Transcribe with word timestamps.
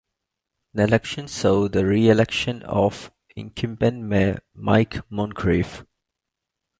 The 0.73 0.81
election 0.81 1.27
saw 1.27 1.67
the 1.67 1.85
reelection 1.85 2.63
of 2.63 3.11
incumbent 3.35 4.01
mayor 4.01 4.39
Mike 4.55 4.95
Moncrief. 5.11 5.85